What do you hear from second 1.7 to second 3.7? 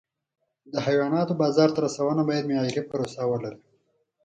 ته رسونه باید معیاري پروسه ولري.